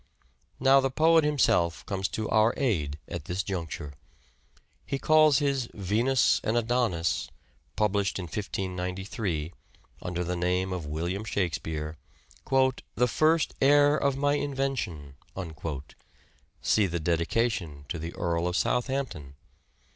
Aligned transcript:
Now 0.59 0.79
the 0.79 0.89
poet 0.89 1.23
himself 1.23 1.85
comes 1.85 2.07
to 2.07 2.27
our 2.29 2.55
aid 2.57 2.97
at 3.07 3.25
this 3.25 3.43
juncture. 3.43 3.93
He 4.83 4.97
calls 4.97 5.37
his" 5.37 5.69
Venus 5.75 6.41
and 6.43 6.57
Adonis," 6.57 7.29
published 7.75 8.17
in 8.17 8.23
1593, 8.23 9.53
under 10.01 10.23
the 10.23 10.35
name 10.35 10.73
of 10.73 10.87
William 10.87 11.23
Shakespeare," 11.23 11.99
the 12.95 13.07
first 13.07 13.53
heir 13.61 13.95
of 13.95 14.17
my 14.17 14.33
invention" 14.33 15.17
(see 16.63 16.87
the 16.87 16.99
dedication 16.99 17.85
to 17.87 17.99
the 17.99 18.15
Earl 18.15 18.47
of 18.47 18.55
Southampton) 18.55 19.35